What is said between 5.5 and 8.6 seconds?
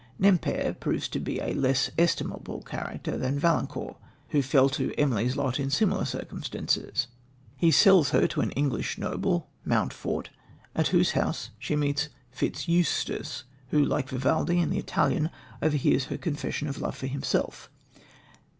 in similar circumstances. He sells her to an